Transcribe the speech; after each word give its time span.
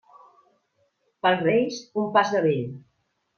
Pels 1.27 1.43
Reis, 1.49 1.77
un 2.05 2.09
pas 2.17 2.33
de 2.37 2.43
vell. 2.47 2.65